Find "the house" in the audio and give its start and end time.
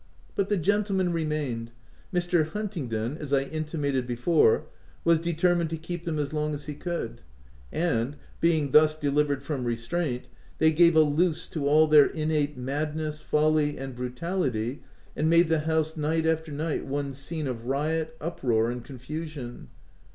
15.49-15.95